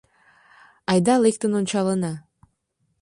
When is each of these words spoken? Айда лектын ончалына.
Айда 0.91 1.15
лектын 1.23 1.51
ончалына. 1.59 2.13